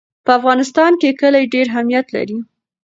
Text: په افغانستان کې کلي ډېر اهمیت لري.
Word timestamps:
په 0.25 0.31
افغانستان 0.39 0.91
کې 1.01 1.17
کلي 1.21 1.43
ډېر 1.53 1.65
اهمیت 1.73 2.07
لري. 2.15 2.37